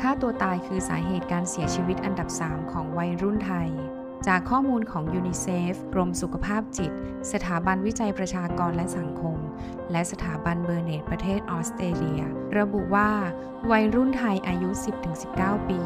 [0.00, 3.68] ฆ่าตัวตายคือสาเหตุการเสียชีวิตอันดับ 3 ของวัยรุ่นไทย
[4.26, 6.92] จากข้อมูลของยูนิเซฟกรมสุขภาพจิต
[7.32, 9.38] สถาบันวิจัยประชากรและสังคม
[9.92, 12.22] และสถาบันเบอร์เนตประเทศออสเตรเลีย
[12.58, 13.10] ระบุว่า
[13.70, 14.70] วัยรุ่นไทยอายุ
[15.20, 15.80] 10-19 ปี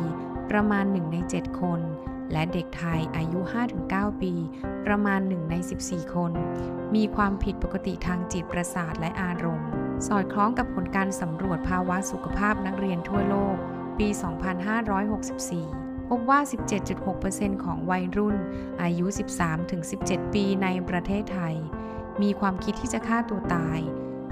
[0.51, 1.81] ประมาณ 1 ใน 7 คน
[2.33, 3.41] และเด็กไทยอายุ
[3.81, 4.33] 5-9 ปี
[4.87, 5.55] ประมาณ 1 ใน
[5.85, 6.33] 14 คน
[6.95, 9.69] มีความผิดปกติทางจิตประสาทและอารมณ์
[10.07, 13.59] สอดคล้องกับผลการสำรวจภาวะสุขภาพนักเรียนทั่วโลก
[13.99, 14.09] ปี
[15.29, 16.41] 2564 พบว่า
[17.03, 18.37] 17.6%ของวัยรุ่น
[18.83, 19.07] อายุ
[19.71, 21.57] 13-17 ปีในประเทศไทย
[22.23, 23.79] มีความคิดที่จะฆ่าตัวตาย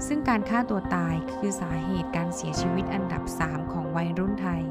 [0.07, 4.63] ซึ่งการฆ่าตัวตายคือสาเหตุการเสียชีวิตอันดับ 3 ของวัยรุ่นไทย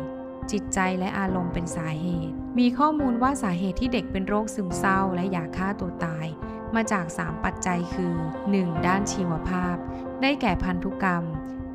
[0.51, 6.27] จิตใจและอารมณ์เป็นสาเหตุ มีข้อมูลว่าสาเหตุที่เด็กเป็นโรคซึมเศร้าและอยากฆ่าตัวตาย
[6.75, 8.15] มาจาก 3 ปัจจัยคือ
[8.51, 8.87] 1.
[8.87, 9.77] ด้านชีวภาพ
[10.23, 11.25] ได้แก่พันธุกรรม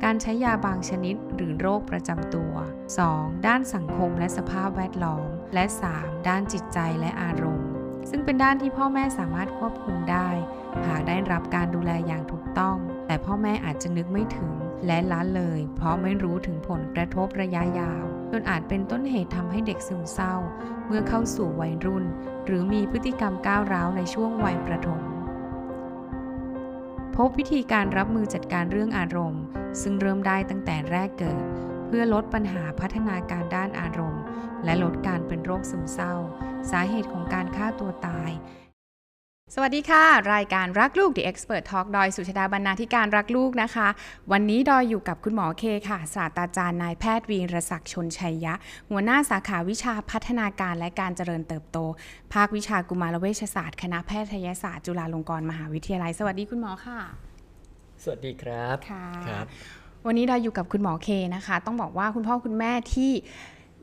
[0.04, 2.52] การใช้ยาบางชนิดหรือโรคประจำตัว
[2.98, 3.46] 2.
[3.46, 5.64] ด้านสังคมและสภาพแวดล้อม และ
[5.96, 6.28] 3.
[6.28, 7.68] ด้านจิตใจและอารมณ์
[8.10, 10.28] ซึ่งเป็นด้านที่พ่อแม่สามารถควบคุมได้
[10.86, 12.76] หากได้รับการดูแลอย่างถูกต้อง
[13.06, 14.52] แต่พ่อแม่อาจจะนึกไม่ถึง
[14.86, 20.34] และละเลย เพราะไม่รู้ถึงผลกระทบระยะยาวจนอาจเป็นต้นเหตุทำให้เด็กซึมเศร้า
[20.86, 22.04] เมื่อเข้าสู่วัยรุ่น
[22.46, 25.02] หรือมีพฤติกรรมก้าวร้าวในช่วงวัยประถม
[27.22, 29.42] พบวิธีการรับมือจัดการเรื่องอารมณ์
[29.82, 31.44] ซึ่งเริ่มได้ตั้งแต่แรกเกิด
[31.86, 34.22] เพื่อลดปัญหาพัฒนาการด้านอารมณ์
[34.64, 36.14] และลดการเป็นโรคซึมเศร้า
[36.70, 38.30] สาเหตุของการฆ่าตัวตาย
[39.54, 40.04] สวัสดีค่ะ
[40.34, 43.88] รายการรักลูก The Expert Talk ดอยสุชาดาบรรณาธิการรักลูกนะคะ
[44.32, 48.54] วันนี้ดอยอยู่กับคุณหมอเคค่ะศาสตราจารย์นายแพทย์วีรศักดิ์ชนชัยยะ
[48.90, 51.78] หัวหน้าสาขาวิชาพัฒนาการและการเจริญเติบโต
[52.32, 56.98] ภาควิชากุมารเวชศาสตร์คณะแพทยศาสตร์จุฬาลงกรณ์มหาวิทยาลัย สวัสดีคุณหมอค่ะ
[58.02, 59.46] สวัสดีครับค่ะครับ
[60.06, 63.12] วันนี้เราอยู่กับคุณหมอเคนะคะ ต้องบอกว่าคุณพ่อคุณแม่ที่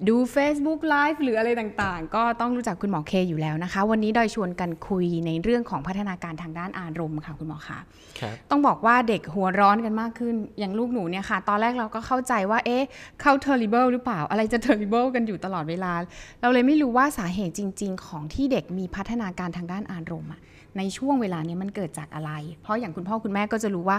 [0.10, 7.80] ดู Facebook Live หรืออะไรต่างๆ ก็ต้องรู้จักคุณหมอเคอยู่แล้วนะคะ วันนี้ดอยชวนกันคุยในเรื่องของพัฒนาการทางด้านอารมณ์ค่ะคุณหมอคะ
[8.20, 12.84] ครับต้องบอกว่าเด็กหัวร้อนกันมากขึ้นอย่างลูกหนูเนี่ยค่ะ ตอนแรกเราก็เข้าใจว่าเอ๊ะ
[13.22, 15.94] เข้า terrible หรือเปล่า อะไรจะ terrible กันอยู่ตลอดเวลา
[16.42, 20.42] เราเลยไม่รู้ว่าสาเหตุจริง ๆ ของที่เด็กมีพัฒนาการทางด้านอารมณ์อะ
[20.78, 23.98] ในช่วงเวลาเนี้ยมันเกิดจากอะไร เพราะอย่างคุณพ่อคุณแม่ก็จะรู้ว่า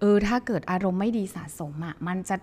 [0.00, 2.36] เออถ้าเกิดอารมณ์ไม่ดีสะสมอะมันจะ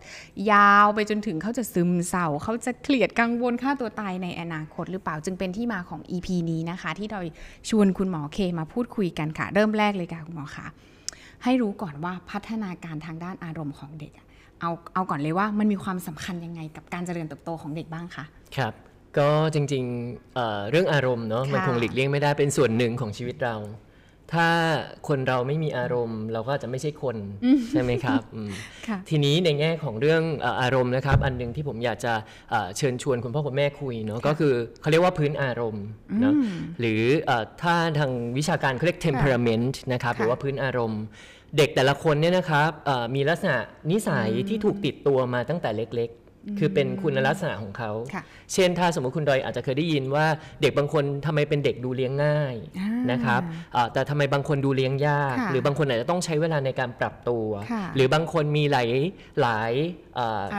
[0.51, 7.19] ยาวไปจนถึงเขาจะซึมเศร้าเขาจะเครียดกังวลฆ่าตัวตายในอนาคตหรือเปล่าจึงเป็นที่มาของ EP นี้นะคะ ที่เรา
[7.69, 10.67] ชวนคุณหมอเคมาพูดคุยกันค่ะ เริ่มแรกเลยค่ะคุณหมอคะ
[11.43, 14.11] ให้รู้ก่อนว่าพัฒนาการทางด้านอารมณ์ของเด็ก
[14.61, 18.25] เอาเอาก่อนเลยว่ามันมีความสำคัญยังไงกับการเจริญเติบโตของเด็กบ้างคะ
[18.57, 18.73] ครับ
[19.17, 23.55] ก็จริงๆเเรื่องอารมณ์เนาะะมันคงหลีกเลี่ยงไม่ได้เป็นส่วนหนึ่งของชีวิตเรา
[24.33, 24.47] ถ้า
[25.07, 27.17] คนเราไม่มีอารมณ์เราก็อาจจะไม่ใช่คน
[27.71, 28.51] ใช่ไหมครับอืม
[28.87, 32.13] ค่ะทีนี้ในแง่ของเรื่องเอ่ออารมณ์นะครับ อันหนึ่งที่ผมอยากจะ
[32.51, 35.85] เอ่อเชิญชวนคุณพ่อคุณแม่คุยเนาะก็คือเขาเรียกว่าพื้นอารมณ์
[36.21, 36.33] เนาะ
[36.79, 41.01] หรือเอ่อถ้าทางวิชาการเขาเรียก temperament นะครับค่ะหรือว่าพื้นอารมณ์
[41.57, 43.57] เด็กแต่ละคนเนี่ยนะครับเอ่อมีลักษณะ
[43.91, 46.20] นิสัยที่ถูกติดตัวมาตั้งแต่เล็กๆ
[46.59, 50.25] คือเป็นคุณลักษณะของเขาค่ะเช่นถ้าสมมติคุณดอยอาจจะเคยได้ยินว่า
[50.61, 53.41] เด็กบางคนทำไมเป็นเด็กดูเลี้ยงง่ายอ่านนะครับ
[53.75, 58.89] อ่าแต่ทำไมบางคนดูเลี้ยงยากค่ะหรือบางคนอาจจะต้องใช้เวลาในการปรับตัวค่ะหรือบางคนมีหลาย
[59.41, 59.71] หลาย
[60.10, 60.10] เอ่ออารมณ์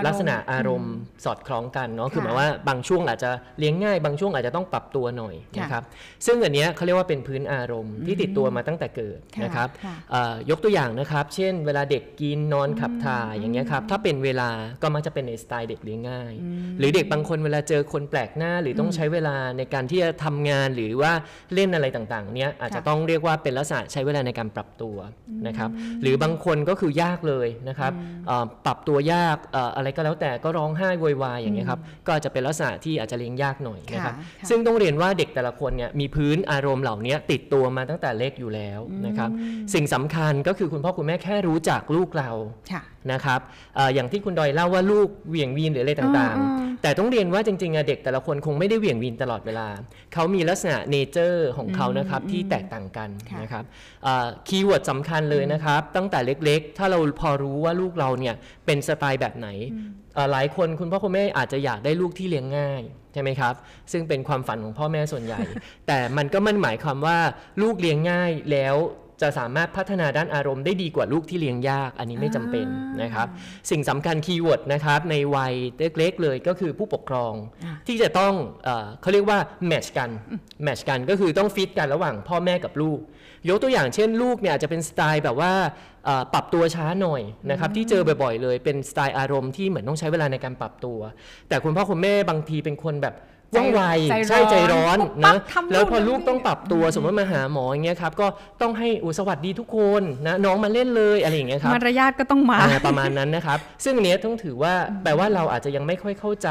[0.06, 5.82] ลักษณะอารมณ์สอดคล้องกันเนาะคือค่ะหมายว่าบางช่วงอาจจะเลี้ยงง่าย บางช่วงอาจจะต้องปรับตัวหน่อยค่ะนะครับ
[6.26, 14.50] ซึ่งอันเนี้ยเขาเรียกว่าเป็นพื้นอารมณ์ที่ติดตัวมาตั้งแต่เกิดค่ะนะครับค่ะเอ่อยกตัวอย่างนะครับ เช่น เวลาเด็กกินนอนขับถ่ายอย่างเงี้ยครับถ้าเป็นเวลา
[14.82, 16.32] ก็มักจะเป็นในสไตล์เด็กเลี้ยงง่าย
[16.78, 21.12] หรือเด็กบางคนเวลาเจอคนแปลกหน้าหรือต้องใช้เวลาในการที่จะทำงานหรือว่า
[21.54, 24.96] เล่นอะไรต่างๆเนี้ยอาจจะค่ะต้องเรียกว่าเป็นลักษณะใช้เวลาในการปรับตัว
[25.46, 25.70] นะครับ
[26.02, 27.92] หรือบางคนก็คือยากเลยนะครับ
[28.26, 39.30] เอ่อปรับตัวยากเอ่ออะไรก็แล้วแต่ก็ร้องไห้โวยวายอย่างเงี้ยครับก็อาจจะเป็นลักษณะที่อาจจะเลี้ยงยากหน่อยนะครับค่ะค่ะซึ่งต้องเรียนว่าเด็กแต่ละคนเนี่ยมีพื้นอารมณ์เหล่านี้ติดตัวมาตั้งแต่เล็กอยู่แล้วนะครับ
[39.74, 42.30] สิ่งสำคัญก็คือคุณพ่อคุณแม่แค่รู้จักลูกเรา
[42.72, 42.82] ค่ะ
[43.12, 43.40] นะครับ
[43.76, 49.66] เอ่ออย่างที่คุณดอยเล่าว่าลูกเหวี่ยงวีนหรืออะไรต่างอืมอืมๆแต่ต้องเรียนว่าจริงๆอะเด็กแต่ละคนคงไม่ได้เหวี่ยงวีนตลอดเวลา
[50.14, 53.64] เขามีลักษณะเนเจอร์ของเขานะครับที่แตกต่างกันค่ะนะครับ
[54.48, 58.34] keyword สำคัญเลยนะครับ ตั้งแต่เล็กๆ ถ้าเราพอรู้ว่าลูกเราเนี่ย
[58.66, 59.48] เป็นสไตล์แบบไหน
[60.14, 62.82] เอ่อหลายคนคุณพ่อคุณแม่อาจจะอยากได้ลูกที่เลี้ยงง่าย
[63.12, 63.54] ใช่ไหมครับ
[63.92, 65.40] ซึ่งเป็นความฝันของพ่อแม่ส่วนใหญ่
[65.86, 67.18] แต่มันก็มันหมายความว่า
[67.62, 68.76] ลูกเลี้ยงง่ายแล้ว
[69.22, 72.66] จะสามารถพัฒนาด้านอารมณ์ได้ดีกว่าลูกที่เลี้ยงยาก อันนี้ไม่จำเป็น
[73.02, 73.26] นะครับ
[73.70, 75.54] สิ่งสำคัญ keyword นะครับในวัย
[75.98, 77.32] เล็กๆเลยก็คือผู้ปกครอง
[77.64, 78.34] อ่าที่จะต้อง
[78.64, 80.10] เออเขาเรียกว่าแมทชกัน
[80.62, 82.98] แมทชกันก็คือต้องฟิตกันระหว่างพ่อแม่กับลูก
[83.48, 85.52] ยกตัวอย่างเช่นลูกเนี่ยอาจจะเป็นสไตล์แบบว่า
[86.04, 90.98] เอ่อปรับตัวช้าหน่อยนะครับที่เจอบ่อยๆเลยเป็นสไตล์อารมณ์ที่เหมือนต้องใช้เวลาในการปรับตัว
[91.48, 93.16] แต่คุณพ่อคุณแม่บางทีเป็นคนแบบ
[93.54, 98.26] ว่องไวใจใช่ใจร้อนปุ๊บปั๊นะบทำแล้วพอนู่นลูกทำนี่ต้องปรับตัวสมมติมาหาหมออย่างเงี้ยครับก็
[98.62, 106.50] ต้องให้อุยสวัสดีทุกคนนะน้องมาเล่นเลยอะไรอย่างเงี้ยครับมารยาทก็ต้องมาอ่าประมาณนั้นนะครับ ซึ่งอันเนี้ยต้องถือว่าแปลว่าเราอาจจะยังไม่ค่อยเข้าใจ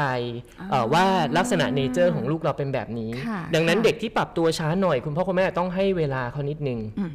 [0.70, 1.04] เอ่อว่า
[1.36, 7.12] ลักษณะเนเจอร์ของลูกเราเป็นแบบนี้ค่ะดังนั้นค่ะเด็กที่ปรับตัวช้าหน่อย คุณพ่อคุณแม่ต้องให้เวลาเขานิดนึงอืม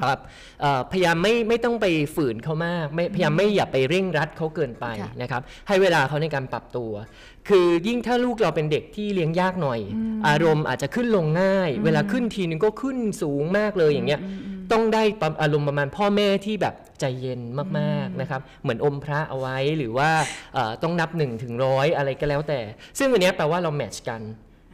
[0.00, 0.18] ครับ
[0.60, 6.92] เอ่อพยายามไม่ไม่ต้องไปฝืนเขามากไม่พยายามไม่อย่าไปเร่งรัดเขาเกินไปค่ะนะครับให้เวลาเขาในการปรับตัว
[7.48, 9.80] คือยิ่งถ้าลูกเราเป็นเด็กที่เลี้ยงยากหน่อย
[10.28, 14.20] อารมณ์อาจจะขึ้นลงง่าย เวลาขึ้นทีนึงก็ขึ้นสูงมากเลยอย่างเงี้ย
[14.72, 17.40] ต้องได้ประอารมณ์ประมาณพ่อแม่ที่แบบใจเย็น
[17.78, 20.10] มากๆนะครับ เหมือนอมพระเอาไว้หรือว่า
[20.54, 22.60] เอ่อต้องนับหนึ่งถึงร้อยอะไรก็แล้วแต่
[22.98, 24.22] ซึ่งอันเนี้ยแปลว่าเรา match กัน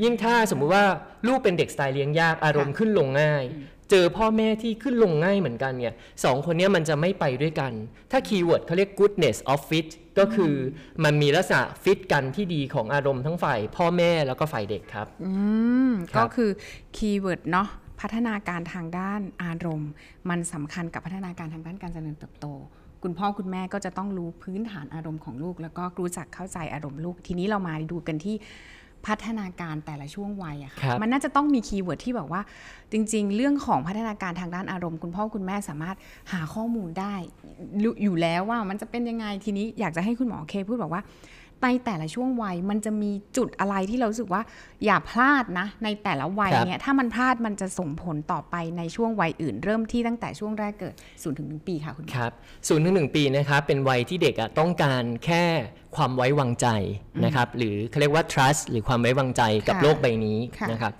[0.02, 0.84] ยิ่งถ้าสมมุติว่า
[1.26, 3.44] ลูกเป็นเด็กสไตล์เลี้ยงยากอารมณ์ขึ้นลงง่าย
[3.90, 5.94] เจอพ่อแม่ที่ขึ้นลงง่ายเหมือนกันเนี่ย
[6.24, 7.72] สองคนเนี้ยมันจะไม่ไปด้วยกัน
[8.10, 9.88] ถ้า keyword เขาเรียก goodness of fit
[10.18, 10.54] ก็คือ
[11.04, 15.30] มันมีลักษณะฟิตกันที่ดีของอารมณ์ทั้งฝ่ายพ่อแม่แล้วก็ฝ่ายเด็กครับอื
[15.90, 16.50] มครับก็คือ
[16.96, 17.68] keyword เนาะ
[18.00, 19.90] พัฒนาการทางด้านอารมณ์
[20.30, 22.46] มันสำคัญกับพัฒนาการทางด้านการเจริญเติบโต
[23.02, 28.36] คุณพ่อคุณแม่ก็จะต้องรู้พื้นฐานอารมณ์ของลูก แล้วก็รู้จักเข้าใจอารมณ์ลูก ทีนี้เรามาดูกันที่
[29.06, 32.40] พัฒนาการแต่ละช่วงวัยอะครัค่ะบมันน่าจะต้องมีคีย์เวิร์ดที่แบบว่า
[32.92, 35.96] จริง ๆ เรื่องของพัฒนาการทางด้านอารมณ์ คุณพ่อคุณแม่สามารถ
[36.32, 37.14] หาข้อมูลได้
[37.82, 41.04] รู้อยู่แล้วว่ามันจะเป็นยังไงทีนี้อยากจะให้คุณหมอเคพูดบอกว่า
[41.64, 44.42] ในแต่ละช่วงวัยมันจะมีจุดอะไรที่เรารู้สึกว่า
[44.84, 52.32] อย่าพลาดนะ ในแต่ละวัยครับเนี่ยถ้ามันพลาดมันจะส่งผลต่อไปในช่วงวัยอื่น เริ่มที่ตั้งแต่ช่วงแรกเกิด0ูนถึงหปีค่ะคุณหมอครับ
[52.68, 55.44] ศูนย์ถึงหนึ่งปีนะครับเป็นวัยที่เด็กอะต้องการแค่
[55.96, 56.68] ความไว้วางใจ
[57.24, 60.92] นะครับ หรือเขาเรียกว่า trust หรือความไว้วางใจกับค่ะโลกใบนี้ค่ะนะครับ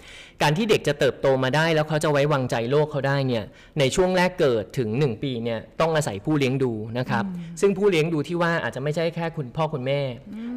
[0.42, 3.44] การที่เด็กจะเติบโตมาได้แล้วเขาจะไว้วางใจโลกเขาได้เนี่ย
[3.78, 7.24] ในช่วงแรกเกิดถึง 1 ปีเนี่ยต้องอาศัยผู้เลี้ยงดูนะครับ
[7.60, 10.00] ซึ่งผู้เลี้ยงดูที่ว่าอาจจะไม่ใช่แค่คุณพ่อคุณแม่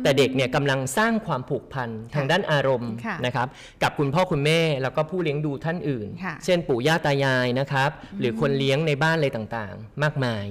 [0.04, 3.48] แต่เด็กเนี่ยกำลังสร้างความผูกพันทางด้านอารมณ์ค่ะนะครับ
[3.84, 7.90] กับคุณพ่อคุณแม่แล้วก็ผู้เลี้ยงดูท่านอื่นค่ะเช่นปู่ย่าตายายนะครับ
[8.20, 10.46] หรือคนเลี้ยงในบ้านอะไรต่างๆ มากมาย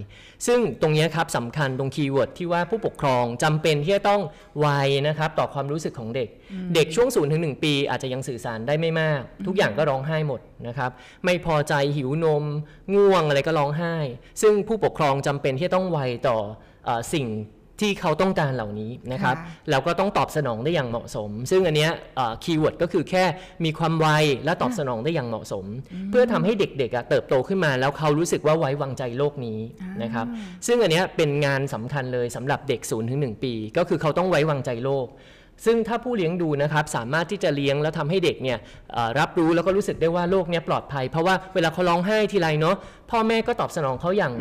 [0.46, 4.20] ซึ่งตรงเนี้ยครับสำคัญตรง keyword ที่ว่าผู้ปกครองจำเป็นที่จะต้อง
[4.60, 4.68] ไว
[5.08, 6.28] นะครับต่อความรู้สึกของเด็ก
[6.74, 10.90] เด็กช่วงศูนย์ถึงหกปี อาจจะยังสื่อสารได้ไม่มาก ทุกอย่างก็ร้องไห้หมดนะครับ
[11.24, 12.44] ไม่พอใจหิวนม
[12.94, 13.96] ง่วงอะไรก็ร้องไห้
[14.42, 15.98] ซึ่งผู้ปกครองจำเป็นที่จะต้องไว
[16.28, 16.38] ต่อ
[16.84, 17.26] เออสิ่ง
[17.82, 21.90] ที่เขาต้องการเหล่านี้นะครับค่ะแล้วก็ต้องตอบสนองได้อย่างเหมาะสม ซึ่งอันเนี้ย
[22.44, 23.24] คีย์เวิร์ดก็คือแค่
[23.64, 24.06] มีความไว
[24.44, 25.64] และตอบสนองได้อย่างเหมาะสม
[26.10, 29.58] เพื่อทำให้เด็กๆอะเติบโตขึ้นมา แล้วเขารู้สึกว่าไว้วางใจโลกนี้
[30.02, 30.26] นะครับ
[30.66, 35.06] ซึ่งอันเนี้ยเป็นงานสำคัญเลยสำหรับเด็ก0ูนถึงหปี ก็คือเขาต้องไว้วางใจโลก
[35.64, 38.58] ซึ่งถ้าผู้เลี้ยงดูนะครับสามารถที่จะเลี้ยงแล้วทำให้เด็กเนี่ย
[38.92, 42.76] เอ่อรับรู้แล้วก็รู้สึกได้ว่าโลกเนี้ยปลอดภัย เพราะว่าเวลาเขาร้องไห้ทีไรเนาะ
[43.10, 44.32] พ่อแม่ก็ตอบสนองเขาอย่าง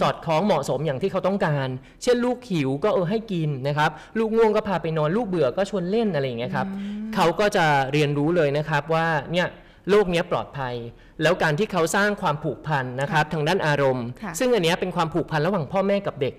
[0.00, 1.68] สอดคล้องเหมาะสมอย่างที่เขาต้องการ
[2.02, 6.66] เช่นลูกหิวก็เออให้กินนะครับลูกง่วงก็พาไปนอนลูกเบื่อก็ชวนเล่นอะไรอย่างเงี้ยครับ
[7.14, 9.46] เขาก็จะเรียนรู้เลยนะครับว่าเนี่ย
[9.90, 10.74] โลกเนี้ยปลอดภัย
[11.22, 16.34] แล้วการที่เขาสร้างความผูกพันนะครับทางด้านอารมณ์ค่ะซึ่งอันเนี้ยเป็นความผูกพันระหว่างพ่อแม่กับเด็ก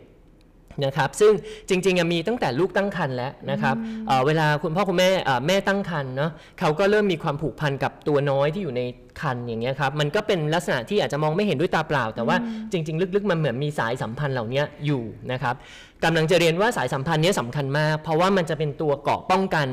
[0.86, 1.32] นะครับซึ่ง
[1.70, 3.76] จริงๆอะมีตั้งแต่ลูกตั้งครรภ์แล้วนะครับ
[4.08, 8.82] เอ่อเวลาคุณพ่อคุณแม่เอ่อแม่ตั้งครรภ์เนาะเขาก็เริ่มมีความผูกพันกับตัวน้อยที่อยู่ใน
[9.22, 12.36] ครรภ์อย่างเงี้ยครับมันก็เป็นลักษณะที่อาจจะมองไม่เห็นด้วยตาเปล่า แต่ว่า
[12.72, 15.56] จริง ๆ ลึกๆมันเหมือนมีสายสัมพันธ์เหล่านี้อยู่นะครับ
[16.04, 19.68] กำลังจะเรียนว่าสายสัมพันธ์เนี้ยสำคัญมาก เพราะว่ามันจะเป็นตัวเกราะป้องกัน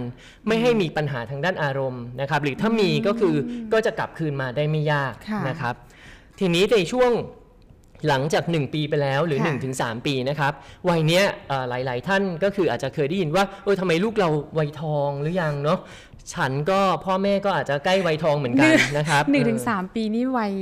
[0.46, 3.34] ไม่ให้มีปัญหาทางด้านอารมณ์นะครับหรือถ้ามีก็คือ
[3.72, 5.74] ก็จะกลับคืนมาได้ไม่ยากค่ะนะครับ
[6.38, 7.12] ทีนี้ในช่วง
[8.08, 10.52] หลังจาก 1 ปีไปแล้วหรือค่ะ1-3 ปีนะครับ
[10.88, 15.78] วัยเนี้ยเอ่อหลาย ๆ ท่านก็คืออาจจะเคยได้ยินว่าเออทำไมลูกเราวัยทองหรือยังเนาะ
[16.34, 20.52] ฉันก็พ่อแม่ก็อาจจะใกล้วัยทองเหมือนกันนะครับหนึ่งถึงเออสามปีนี่วัย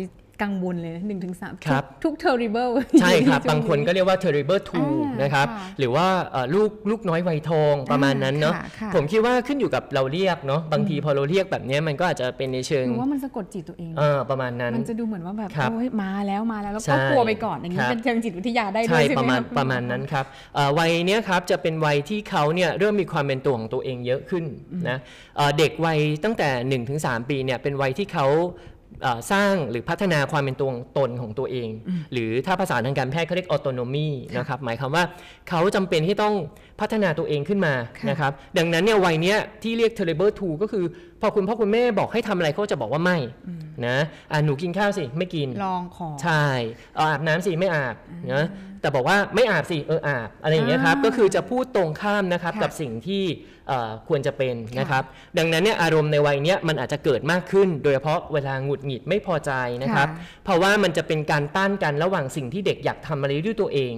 [0.43, 20.25] กังวลเลยนะหนึ่งถึงสามครับทุก terrible ใช่ครับอยู่ใบางคนก็เรียกว่า terrible อ่า two นะครับค่ะหรือว่าเอ่อลูกลูกน้อยวัยทองประมาณนั้นเนาะค่ะค่ะผมคิดว่าขึ้นอยู่กับเราเรียกเนาะบางทีพอเราเรียกแบบเนี้ยมันก็อาจจะเป็นในเชิงหนูว่ามันสะกดจิตตัวเองเออประมาณนั้น มันจะดูเหมือนว่าแบบครับโอ้ยมาแล้วมาแล้วแล้วใช่ก็กลัวไปก่อนอย่างนี้ครับเป็นเชิงจิตวิทยาได้ด้ใช่วยใช่ไหมประมาณคประมาณนั้นครับ
[20.55, 24.45] เอ่อวัยเนี้ยครับจะเป็นวัยที่เขาเนี่ยเริ่มมีความเป็นตัวของตัวเองเยอะขึ้น
[24.89, 24.99] นะ
[25.37, 28.76] เอ่อเด็กวัยตั้งแต่1-3ปีเนี่ยเป็นวัยที่เขาเอ่อ
[29.33, 31.69] สร้างหรือพัฒนาความเป็นตัวตนของตัวเอง
[32.13, 35.05] หรือถ้าภาษาทางการแพทย์เขาเรียก autonomy นะครับหมายความว่า
[35.49, 36.35] เขาจำเป็นที่ต้อง
[36.81, 40.85] พัฒนาตัวเองขึ้นมาค่ะนะครับดังนั้นเนี่ยวัยเนี้ยที่เรียก terrible two ก็คือ
[41.21, 43.19] พอคุณพ่อคุณแม่บอกให้ทำอะไรเขาจะบอกว่าไม่
[43.87, 43.99] นะ
[44.33, 46.45] อะหนูกินข้าวสิไม่กินลองของใช่
[46.97, 47.95] เอาอาบน้ำสิไม่อาบ
[48.35, 48.47] นะ
[48.81, 53.56] แต่บอกว่าไม่อาบสิเอออาบอะไรอย่างเงี้ยครับอ่าก็คือจะพูดตรงข้ามนะครับค่ะกับสิ่งที่เอ่อ
[54.09, 55.05] ควรจะเป็นค่ะนะครับ
[55.39, 63.93] ดังนั้นเนี่ยอารมณ์ในวัยเนี้ยมันอาจจะเกิดมากขึ้น โดยเฉพาะเวลาหงุดหงิดไม่พอใจนะครับค่ะเพราะว่ามันจะเป็นการต้านกันระหว่างสิ่งที่เด็กอยากทำอะไรด้วยตัวเอง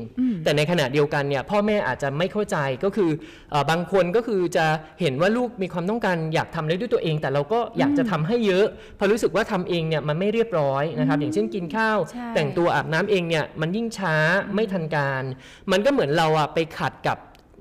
[0.45, 3.11] แต่ในขณะเดียวกันเนี่ยพ่อแม่อาจจะไม่เข้าใจก็คือ
[3.51, 4.67] เอ่อบางคนก็คือจะ
[5.01, 14.15] เห็นว่าลูกมีความต้องการอยากทำอะไรด้วยตัวเอง แต่เราก็อยากจะทำให้เยอะเพราะรู้สึกว่าทำเองเนี่ยมันไม่เรียบร้อยนะครับอย่างเช่นกินข้าวใช่แต่งตัวอาบน้ำเองเนี่ยมันยิ่งช้า
[14.55, 15.23] ไม่ทันการ
[15.73, 17.19] มันก็เหมือนเราอะไปขัดกับ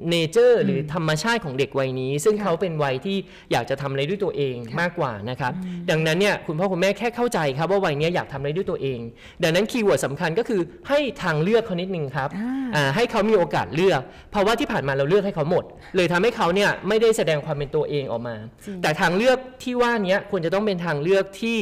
[0.10, 3.18] เนเจอร์หรือธรรมชาติของเด็กวัยนี้ ซึ่งค่ะเขาเป็นวัยที่
[3.52, 5.54] อยากจะทำอะไรด้วยตัวเองค่ะมากกว่านะครับ
[5.90, 9.00] ดังนั้นเนี่ยคุณพ่อคุณแม่แค่เข้าใจครับว่าวัยเนี้ยอยากทำอะไรด้วยตัวเอง
[9.44, 14.02] ดังนั้นคีย์เวิร์ดสำคัญก็คือให้ทางเลือกเขานิดนึงครับอ่าอ่าให้เขามีโอกาสเลือก
[14.32, 15.64] เพราะว่าที่ผ่านมาเราเลือกให้เขาหมด
[15.96, 18.36] เลยทำให้เขาเนี่ยไม่ได้แสดงความเป็นตัวเองออกมา
[18.66, 21.60] จริงแต่ทางเลือกที่ว่าเนี้ยควรจะต้องเป็นทางเลือกที่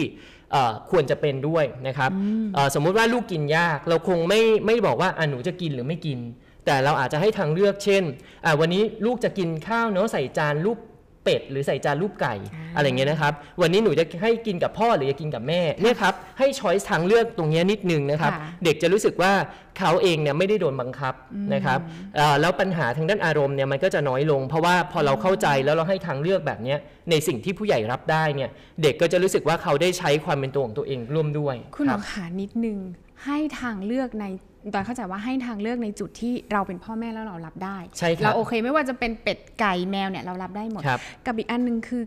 [0.52, 2.12] เอ่อควรจะเป็นด้วยนะครับ
[2.56, 6.20] เอ่อสมมุติว่าลูกกินยาก เราคงไม่ไม่บอกว่าอะหนูจะกินหรือไม่กิน
[6.66, 8.04] แต่เราอาจจะให้ทางเลือกเช่น
[8.46, 10.80] อะวันนี้ลูกจะกินข้าวเนาะใส่จานรูป
[11.24, 12.36] เป็ดหรือใส่จานรูปไก่
[12.76, 19.34] อะไรเงี้ยนะครับ วันนี้หนูจะให้กินกับพ่อหรือจะกินกับแม่เนี่ยครับให้ช้อยส์ทางเลือกตรงเนี้ยนิดนึงนะครับค่ะเด็กจะรู้สึกว่า
[19.78, 21.14] เขาเองเนี่ยไม่ได้โดนบังคับ
[21.54, 21.80] นะครับ
[22.16, 26.80] เอ่อแล้วปัญหาทางด้านอารมณ์เนี่ยมันก็จะน้อยลง เพราะว่าพอเราเข้าใจแล้วเราให้ทางเลือกแบบเนี้ย
[27.10, 28.50] ในสิ่งที่ผู้ใหญ่รับได้เนี่ย
[28.82, 32.78] เด็กก็จะรู้สึกว่าเขาได้ใช้ความเป็นตัวของตัวเองร่วมด้วย คุณหมรัอบขานิดนึง
[33.26, 34.26] ให้ทางเลือกใน
[34.74, 42.04] ตอนเข้าใจว่าให้ทางเลือกในจุดที่เราเป็นพ่อแม่แล้วเรารับได้ใช่ครับเราโอเคไม่ว่าจะเป็นเป็ดไก่แมวเนี่ยเรารับได้หมดครับกับอีกอันหนึงคือ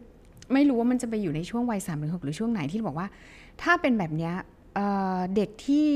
[0.53, 3.09] ไม่รู้ว่ามันจะไปอยู่ในช่วงวัยสามหรือหกหรือช่วงไหนที่บอกว่า
[3.63, 4.35] ถ้าเป็นแบบเนี้ย
[4.75, 4.87] เอ่
[5.17, 5.89] อเด็กที่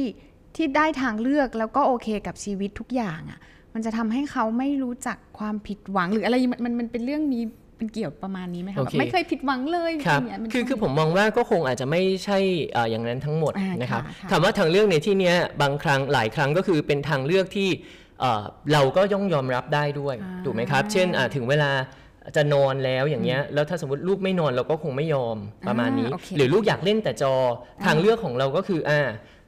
[0.56, 3.38] ที่ได้ทางเลือกแล้วก็โอเคกับชีวิตทุกอย่างอะ่ะ
[3.74, 7.42] มันจะทำให้เขาไม่รู้จักความผิดหวังหรืออะไรมันมันมันเป็นเรื่องนี้
[7.82, 12.38] เป็นเกี่ยวประมาณนี้ไหมคะโอแบเคบไม่เคยผิดหวังเลยครับย่างเงี้ยนคือคือผมมองว่าก็คงอาจจะไม่ใช่
[12.72, 17.68] เอ่ออย่างนั้นทั้งหมดอ่านะครับค่ะค่ะคำว่าทางเลือกในที่เนี้ยบางครั้งหลายครั้งก็คือเป็นทางเลือกที่
[18.20, 21.70] เอ่อเราก็ย่องยอมรับได้ด้วยอ่าถูกไหมครับ เช่นอะถึงเวลา
[22.36, 25.36] จะนอนแล้วอย่างเงี้ยแล้วถ้าสมมติลูกไม่นอนเราก็คงไม่ยอม
[25.68, 27.34] ประมาณนี้อ่าโอเคหรือลูกอยากเล่นแต่จอ
[27.84, 29.00] ทางเลือกของเราก็คืออ่า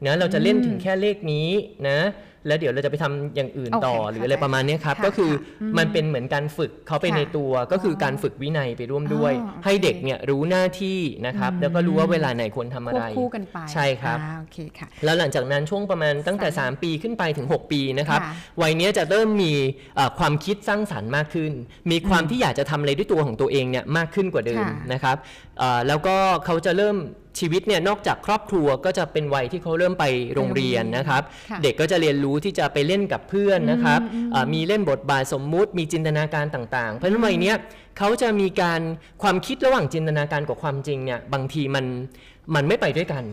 [0.07, 1.49] นะเราจะเล่นถึงแค่เลขนี้
[1.89, 1.99] นะ
[2.47, 18.33] แล้วเดี๋ยวเราจะไปทำอย่างอื่นต่อโอเคหรืออะไรประมาณเนี้ยครับค่ะก็คือค่ะมันเป็นเหมือนการฝึกเขาไปค่ะในตัวก็คือการฝึกวินัยไปร่วมด้วยอ๋อโอเคให้เด็กเนี่ยรู้หน้าที่นะครับแล้วก็รู้ว่าเวลาไหนควรทำอะควไรบคู่กันไปใช่ครับอ่าโอเคค่ะแล้วหลังจากนั้นช่วงประมาณตั้งแต่สาม3ปีขึ้นไปถึง 6 ปีนะครับค่ะ
[18.63, 19.53] วัยเนี้ยจะเริ่มมี
[19.97, 21.53] เอ่อความคิดสร้างสรรค์มากขึ้น
[21.91, 25.17] มีความที่อยากจะทำอะไรด้วยตัวของตัวเองเนี่ยมากขึ้นกว่าเดิมค่ะนะครับ
[25.59, 26.97] เอ่อแล้วก็เขาจะเริ่ม
[27.39, 34.01] ชีวิตเนี่ยนอกจากครอบครัวก็จะเป็นวัยที่เขาเริ่มไปโรงเรียนนะครับค่ะเด็กก็จะเรียนรู้ที่จะไปเล่นกับเพื่อนนะครับ
[34.33, 37.57] เอ่อมีเล่นบทบาทสมมุติ มีจินตนาการต่างๆ เพราะฉะนั้นวัยเนี้ย
[37.99, 38.81] เขาจะมีการ
[39.23, 41.85] ความคิดระหว่างจินตนาการกับความจริงเนี่ยบางทีมัน
[42.55, 43.25] มันไม่ไปด้วยกัน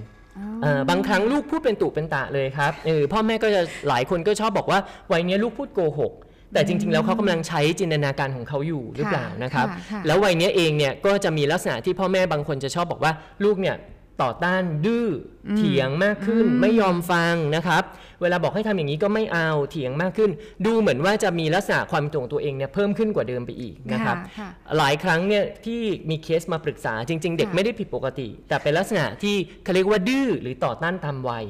[0.63, 4.79] เอ่อบางครั้งลูกพูดเป็นตุเป็นตะเลยครับเออพ่อแม่ก็จะหลายคนก็ชอบบอกว่า
[5.12, 6.13] วัยเนี้ยลูกพูดโกหก
[6.53, 13.12] แต่จริงๆ แล้วเขากำลังใช้จินตนาการของเขาอยู่หรือเปล่านะครับค่ะค่ะแล้ววัยเนี้ยเองเนี่ยก็จะมีลักษณะที่พ่อแม่บางคนจะชอบบอกว่า
[13.43, 13.77] ลูกเนี่ย
[14.22, 15.08] ต่อต้านดื้อ
[15.48, 17.84] อเถียงมากขึ้นไม่ยอมฟังนะครับ
[18.22, 20.31] เวลาบอกให้ทำอย่างนี้ก็ไม่เอาเถียงมากขึ้น
[20.65, 31.46] ดูเหมือนว่าจะมีลักษณะความเป็นตัวของตัวเองเนี่ยเพิ่มขึ้นกว่าเดิมไปอีกนะครับค่ะหลายครั้งเนี่ยที่มีเคสมาปรึกษาจริง ๆ เด็กค่ะไม่ได้ผิดปกติ แต่เป็นลักษณะที่เขาเรียกว่าดื้อหรือต่อต้านตามวัย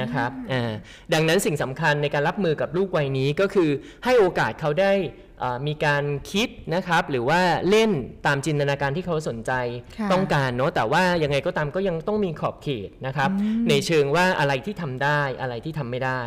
[0.00, 0.72] นะครับอ่า
[1.14, 3.70] ดังนั้นสิ่งสำคัญในการรับมือกับลูกวัยนี้ก็คือ
[4.04, 4.92] ให้โอกาสเขาได้
[5.42, 7.90] อ่ามีการคิดนะครับหรือว่าเล่น
[8.26, 9.52] ตามจินตนาการที่เขาสนใจ
[9.98, 13.30] ค่ะต้องการเนาะแต่ว่ายังไงก็ตามก็ยังต้องมีขอบเขตนะครับ
[13.68, 16.22] ในเชิงว่าอะไรที่ทำได้อะไรที่ทำไม่ได้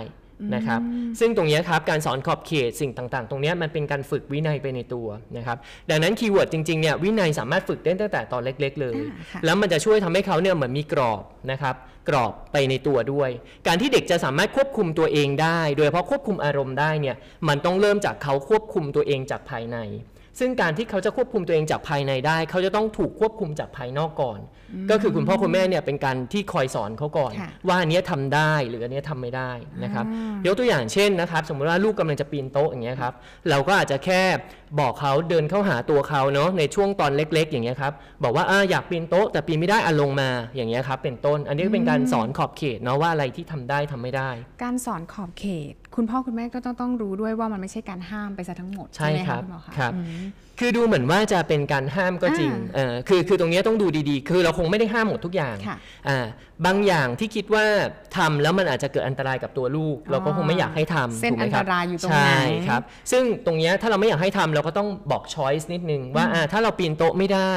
[0.56, 0.82] นะครับ
[1.20, 5.58] ซึ่งตรงเนี้ยครับการสอนขอบเขตสิ่งต่างๆ ตรงเนี้ยมันเป็นการฝึกวินัยไปในตัวนะครับ
[5.90, 11.75] ดังนั้น keyword จริงๆเนี่ยวินัยสามารถฝึกได้ตั้งแต่ตอนเล็ก ๆ เลยอ่าค่ะแล้วมันจะช่วยทำให้เขาเนี่ยเหมือนมีกรอบนะครับ
[12.10, 13.30] กรอบไปในตัวด้วย
[13.68, 17.16] การที่เด็กจะสามารถควบคุมตัวเองได้ โดยเฉพาะควบคุมอารมณ์ได้เนี่ย
[17.48, 19.78] มันต้องเริ่มจากเขาควบคุมตัวเองจากภายใน
[20.40, 24.40] ซึ่งการที่เขาจะควบคุมตัวเองจากภายในได้ เขาจะต้องถูกควบคุมจากภายนอกก่อน
[24.92, 29.52] ก็คือคุณพ่อคุณแม่เนี่ยเป็นการที่คอยสอนเขาก่อนค่ะว่าอันเนี้ยทำได้หรืออันเนี้ยทำไม่ได้
[29.84, 33.13] นะครับอ่ายกตัวอย่างเช่นนะครับ สมมติว่าลูกกำลังจะปีนโต๊ะอย่างเงี้ยครับ
[33.50, 34.22] เราก็อาจจะแค่
[34.80, 44.30] บอกเขาเดินเข้าหาตัวเขาเนาะในช่วงตอนเล็ก ๆ อย่างเงี้ยครับบอกว่าอาอยากปีนโต๊ะแต่ปีนไม่ได้อะลงมาอย่างเงี้ยครับเป็นต้น อันนี้ก็เป็นการสอนขอบเขตเนาะว่าอะไรที่ทำได้ทำไม่ได้
[44.63, 50.23] การสอนขอบเขต คุณพ่อคุณแม่ก็ต้องต้องรู้ด้วยว่ามันไม่ใช่การห้ามไปซะทั้งหมดใช่ไหมะครับณหมอคะครับอืม
[50.59, 56.25] คือดูเหมือนว่าจะเป็นการห้ามก็จริงอ่าเออคือคือตรงเนี้ยต้องดูดีๆ คือเราคงไม่ได้ห้ามหมดทุกอย่างค่ะอ่า
[56.65, 57.65] บางอย่างที่คิดว่า
[58.17, 62.81] ทำแล้วมันอาจจะเกิดอันตรายกับตัวลูก เราก็คงไม่อยากให้ทำเส้นถูกไหมครับอันตรายอยู่ตรงไหนใช่ครับ
[63.12, 67.53] ซึ่งตรงเนี้ยถ้าเราไม่อยากให้ทำเราก็ต้องบอกช้อยส์นิดนึงว่าอ่าถ้าเราปีนโต๊ะไม่ได้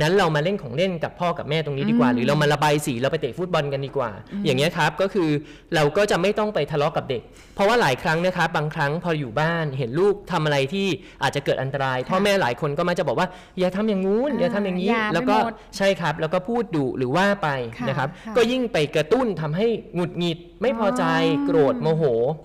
[0.00, 4.10] นั้นเรามาเล่นของเล่นกับพ่อกับแม่ตรงนี้ดีกว่า หรือเรามาระบายสีเราไปเตะฟุตบอลกันดีกว่า
[4.44, 5.30] อย่างเงี้ยครับก็คือ
[5.74, 7.22] เราก็จะไม่ต้องไปทะเลาะกับเด็ก
[7.54, 10.86] เพราะว่าหลายครั้งนะครับบางครั้งพออยู่บ้านเห็นลูกทำอะไรที่
[11.22, 22.04] อาจจะเกิดอันตราย พ่อแม่หลายคนก็มักจะบอกว่าอย่าทำอย่างงู้นอย่าทำอย่างนี้อย่าไปแล้วก็หมดใช่ครับ แล้วก็พูดดุหรือว่าไปค่ะนะครับค่ะก็ยิ่งไปกระตุ้นทำให้หงุดหงิดไม่พอใจอ๋อโกรธโมโห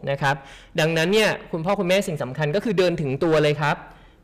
[0.09, 0.35] นะครับ
[0.79, 3.77] ดังนั้นเนี่ยคุณพ่อคุณแม่สิ่งสำคัญก็คือเดินถึงตัวเลยครับ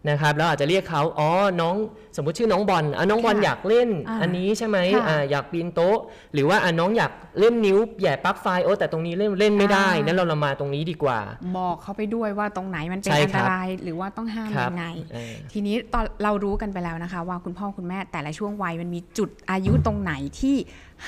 [0.10, 1.30] นะครับแล้วอาจจะเรียกเขาอ๋อ
[1.62, 1.76] น้อง
[2.16, 5.98] สมมติชื่อน้องบอลอะน้องบอลค่ะอยากเล่นอ่าอันนี้ใช่ไหมค่ะอ่าอยากปีนโต๊ะ
[6.34, 11.20] หรือว่าอะน้องอยากเล่นนิ้วแหย่ปลั๊กไฟโอ้แต่ตรงนี้เล่นเล่นไม่ได้อ่านั้นเราเรามาตรงนี้ดีกว่า
[11.58, 20.56] บอกเขาไปด้วยว่าตรงไหนมันเป็นใช่อันคตรับรายหรือว่าต้องห้ามครับยังไงเออทีนี้ตอนเรารู้กันไปแล้วนะคะ ว่าคุณพ่อคุณแม่แต่ละช่วงวัยมันมีจุดอายุตรงไหนที่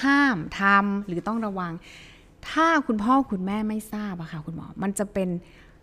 [0.03, 1.73] ห้ามทำหรือต้องระวัง
[2.49, 5.29] ถ้าคุณพ่อคุณแม่ไม่ทราบอะค่ะคุณหมอมันจะเป็น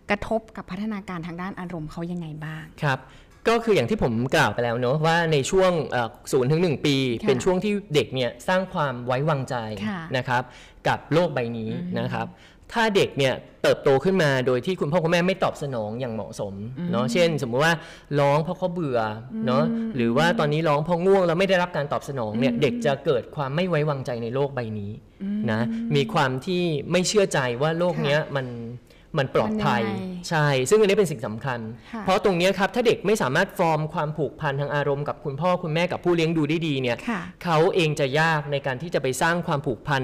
[0.09, 2.99] กระทบกับพัฒนาการทางด้านอารมณ์เขายังไงบ้าง ครับ
[3.47, 5.71] ก็คืออย่างที่ผมกล่าวไปแล้วเนอะว่าในช่วง
[6.31, 9.55] ศูนย์ถึงหนึ่งปีค่ะเป็นช่วงที่เด็กเนี่ยสร้างความไว้วางใจ
[9.87, 10.43] ค่ะนะครับ
[10.87, 11.69] กับโลกใบนี้
[11.99, 12.27] นะครับ
[12.73, 13.33] ถ้าเด็กเนี่ย
[13.63, 16.53] เติบโตขึ้นมาโดยที่คุณพ่อคุณแม่ไม่ตอบสนองอย่างเหมาะสม
[16.91, 17.73] เนาะเช่น สมมุติว่า
[18.19, 19.63] ร้องเพราะเขาเบื่ออเนาะ
[19.95, 24.91] หรือว่าตอนนี้ร้องเพราะง่วงแล้วไม่ได้รับการตอบสนองเนี่ยเด็กจะเกิดความไม่ไว้วางใจในโลกใบนี้
[25.51, 25.61] นะ
[25.95, 28.45] มีความที่ไม่เชื่อใจว่าโลกเนี้ยมัน
[29.17, 31.59] มันปลอดภัยมันยังไงใช่ ซึ่งอันนี้เป็นสิ่งสำคัญ
[31.93, 40.03] ค่ะเพราะตรงเนี้ยครับถ้าเด็กไม่สามารถฟอร์มความผูกพันทางอารมณ์กับคุณพ่อคุณแม่กับผู้เลี้ยงดูได้ดีเนี่ยค่ะเขาเองจะยากในการที่จะไปสร้างความผูกพัน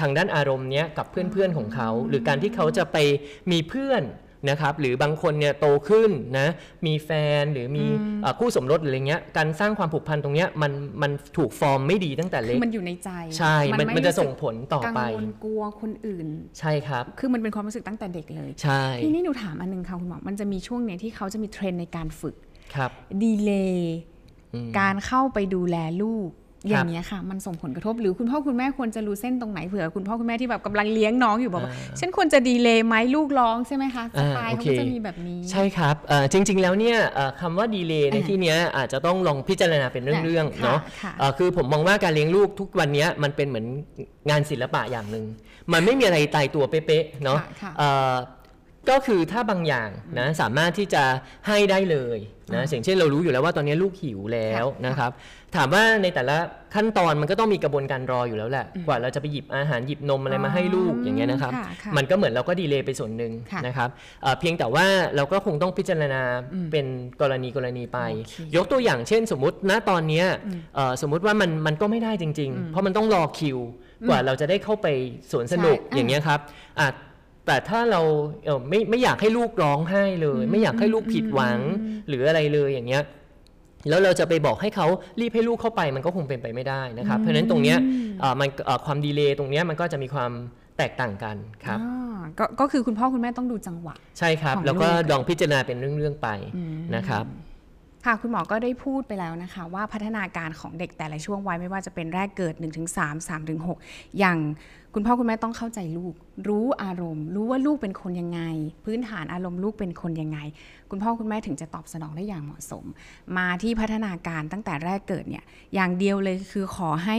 [0.00, 2.96] ทางด้านอารมณ์เนี้ยกับเพื่อนๆของเขา หรือการที่เขาจะไป
[3.52, 4.02] มีเพื่อน
[4.48, 6.48] นะครับหรือบางคนเนี่ยโตขึ้นนะ
[6.86, 7.84] มีแฟนหรือมี
[8.22, 16.26] เอ่อคู่สมรสหรืออะไรเงี้ยการสร้างความผูกพันตรงเนี้ยมันมันถูกฟอร์มไม่ดีตั้งแต่เล็ก คือมันอยู่ในใจใช่ไหม มันจะส่งผลต่อไป กังวลกลัวคนอื่น
[16.58, 22.36] ใช่ครับ คือมันเป็นความรู้สึกตั้งแต่เด็กเลยใช่ทีนี้หนูถามอันนึงค่ะคุณหมอมันจะมีช่วงเนี้ยที่เขาจะมีเทรนด์ในการฝึก
[22.74, 22.90] ครับ
[23.22, 23.96] delay
[24.54, 43.66] อืมการเข้าไปดูแลลูกครับ อย่างเนี้ยค่ะ มันส่งผลกระทบหรือคุณพ่อคุณแม่ควรจะรู้เส้นตรงไหนเผื่อคุณพ่อคุณแม่ที่แบบกำลังเลี้ยงน้องอยู่บอกว่าฉันควรจะดีเลย์ไหมลูกร้องใช่ไหมคะสอ่าไตล์โอเขาเคก็จะมีแบบนี้ ใช่ครับเอ่อจริง ๆ แล้วเนี่ยเอ่อคำว่าดีเลย์ในอ่าที่เนี้ยอาจจะต้องลองพิจารณาเป็นเรื่องๆค่ะเนาะค่ะเอ่อคือผมมองว่าการเลี้ยงลูกทุกวันเนี้ยมันเป็นเหมือน
[44.30, 45.24] งานศิลปะอย่างหนึ่ง
[45.72, 48.14] มันไม่มีอะไรตายตัวเป๊ะๆเนาะค่ะค่ะเอ่อ
[48.90, 51.02] ก็คือถ้าบางอย่างนะสามารถที่จะ
[51.48, 52.18] ให้ได้เลย
[52.54, 55.10] นะอย่างเช่นเรารู้อยู่แล้วว่าตอนนี้ลูกหิวแล้วค่ะนะครับ
[55.56, 56.36] ถามว่าในแต่ละ
[56.74, 63.88] ขั้นตอนมันก็ต้องมีกระบวนการรออยู่แล้วแหละ กว่าเราจะไปหยิบอาหารหยิบนมอะไรมาให้ลูกอย่างเงี้ยนะครับค่ะค่ะมันก็เหมือนเราก็ดีเลย์ไปส่วนหนึ่งค่ะนะครับ
[64.22, 64.86] เอ่อเพียงแต่ว่า
[65.16, 66.22] เราก็คงต้องพิจารณา
[66.72, 66.86] เป็น
[67.20, 70.26] กรณีกรณีไปโอเคยกตัวอย่างเช่น สมมติณตอนเนี้ย
[70.76, 73.58] เอ่อสมมุติว่ามันมันก็ไม่ได้จริง ๆ เพราะมันต้องรอคิว
[74.08, 74.86] กว่าเราจะได้เข้าไป
[75.30, 76.40] สวนสนุกใช่อย่างเงี้ยครับ
[76.80, 76.88] อะ
[77.46, 78.00] แต่ถ้าเรา
[78.44, 81.60] เอ่อไม่ไม่อยากให้ลูกร้องไห้เลย ไม่อยากให้ลูกผิดหวัง
[82.08, 83.04] หรืออะไรเลยอย่างเงี้ย
[83.88, 84.86] แล้วเราจะไปบอกให้เขา
[85.20, 87.78] รีบให้ลูกเข้าไปมันก็คงเป็นไปไม่ได้นะครับ เพราะฉะนั้นตรงเนี้ย
[88.20, 90.30] เอ่อมันเอ่อความดีเลย์ตรงเนี้ยมันก็จะมีความ
[90.78, 96.28] แตกต่างกันครับอ่าก็ก็คือคุณพ่อคุณแม่ต้องดูจังหวะ ใช่ครับของแล้วก็ลูกลองพิจารณาเป็นเรื่องๆไป
[96.96, 97.24] นะครับ
[98.06, 102.54] ค่ะคุณหมอก็ได้พูดไปแล้วนะคะว่าพัฒนาการของเด็กแต่ละช่วงวัยไม่ว่าจะเป็นแรกเกิด
[102.96, 103.28] 1-3
[103.68, 104.38] 3-6 อย่าง
[104.94, 106.14] คุณพ่อคุณแม่ต้องเข้าใจลูก
[106.48, 108.40] รู้อารมณ์ รู้ว่าลูกเป็นคนยังไง
[108.84, 110.38] พื้นฐานอารมณ์ลูกเป็นคนยังไง
[110.90, 112.84] คุณพ่อคุณแม่ถึงจะตอบสนองได้อย่างเหมาะสม
[113.36, 117.16] มาที่พัฒนาการตั้งแต่แรกเกิดเนี่ยอย่างเดียวเลยคือขอให้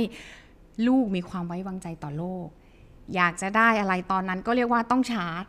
[0.88, 2.48] ลูกมีความไว้วางใจต่อโลก
[3.16, 5.44] อยากจะได้อะไรตอนนั้นก็เรียกว่าต้องชาร์จ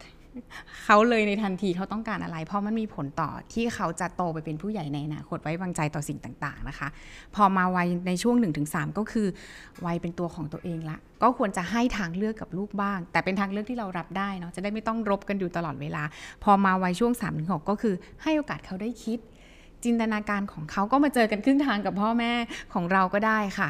[0.85, 6.89] เขาเลยในทันทีเขาต้องการอะไร เพราะมันมีผลต่อที่เขาจะโตไปเป็นผู้ใหญ่ในอนาคตไว้วางใจต่อสิ่งต่าง ๆนะคะ
[7.35, 9.27] พอมาวัยในช่วง 1-3 ก็คือ
[9.87, 16.03] วัยเป็นตัวของตัวเองละ ก็ควรจะให้ทางเลือกกับลูกบ้าง แต่เป็นทางเลือกที่เรารับได้เนาะจะได้ไม่ต้องรบกันอยู่ตลอดเวลา
[16.45, 19.21] พอมาวัยช่วง 3-6 ก็คือ ให้โอกาสเขาได้คิด
[19.85, 22.33] จินตนาการของเขาก็มาเจอกันครึ่งทางกับพ่อแม่
[22.75, 23.69] ของเราก็ได้ค่ะ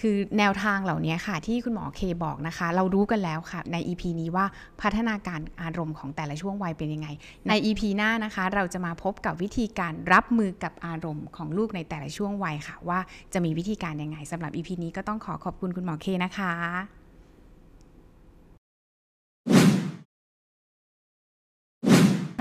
[0.00, 4.46] คือแนวทางเหล่านี้ค่ะ ที่คุณหมอเคบอกนะคะ เรารู้กันแล้วค่ะ ใน EP นี้ว่า
[4.82, 7.08] พัฒนาการอารมณ์ของแต่ละช่วงวัยเป็นยังไง
[7.48, 12.98] ใน EP หน้านะคะ เราจะมาพบกับวิธีการรับมือกับอารมณ์ของลูกในแต่ละช่วงวัยค่ะ ว่า
[13.32, 16.52] จะมีวิธีการยังไงสำหรับ EP นี้ก็ต้องขอขอบคุณคุณหมอเคนะคะ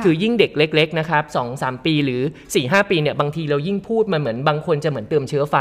[0.04, 5.56] คือยิ่งเด็กเล็ก ๆ นะครับสองสามปีหรือ4ี่หปีเนี่ยบางทีเรายิ่งพูดมันเหมือนบางคนจะเหมือนเติมเชื้อไฟ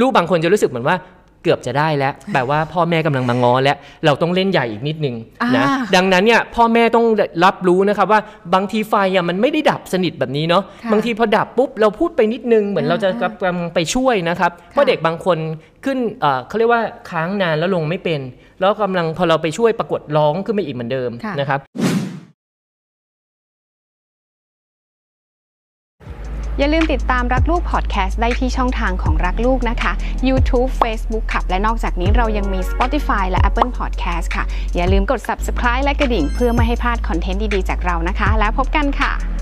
[0.00, 0.96] ลูกบางคนจะรู้สึกเหมือนว่า
[1.44, 5.16] เกือบจะได้แล้วแปลว่าพ่อแม่กำลังมาง้อแล้ว เราต้องเล่นใหญ่อีกนิดนึง
[5.56, 7.06] นะอ่าดังนั้นเนี่ยพ่อแม่ต้อง
[7.44, 8.20] รับรู้นะครับว่า
[8.54, 15.38] บางทีไฟอะมันไม่ได้ดับสนิทแบบนี้เนาะค่ะบางทีพอดับปุ๊บเราพูดไปนิดนึงเหมือนเราจะอ่ากำลังไปช่วยนะครับเพราะเด็กบางคน
[15.84, 18.20] ขึ้นเอ่อเขาเรียกว่าค้างนานแล้วลงไม่เป็น
[18.60, 21.60] แล้วกำลังพอเราไปช่วยปรากฏร้องขึ้นมาอีกเหมือนเดิมค่ะนะครับ
[26.58, 29.92] อย่าลืมติดตามรักลูกพอดแคสต์ได้ที่ช่องทางของรักลูกนะคะ
[30.28, 39.33] YouTube Facebook ค่ะและนอกจากนี้เรายังมี Spotify และ Apple Podcast ค่ะ อย่าลืมกด Subscribe และกระดิ่ง เพื่อไม่ให้พลาดคอนเทนต์ดี ๆ จากเรานะคะ แล้วพบกันค่ะ